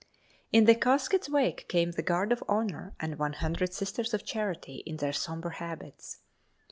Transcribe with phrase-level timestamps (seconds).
[0.51, 4.77] In the casket's wake came the guard of honor and one hundred Sisters of Charity
[4.87, 6.21] in their sombre habits.